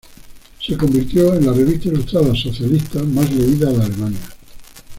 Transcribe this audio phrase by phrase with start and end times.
[0.59, 4.29] Se convirtió en la revista ilustrada socialista más leída en Alemania.